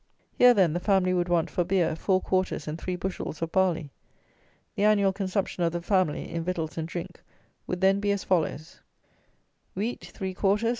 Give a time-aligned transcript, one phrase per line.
[0.35, 3.91] Here, then, the family would want, for beer, four quarters and three bushels of barley.
[4.75, 7.21] The annual consumption of the family, in victuals and drink,
[7.67, 8.81] would then be as follows:
[9.77, 10.69] Qrs.